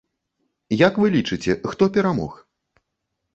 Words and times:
Як 0.87 0.97
вы 1.03 1.11
лічыце, 1.17 1.57
хто 1.73 1.83
перамог? 1.99 2.33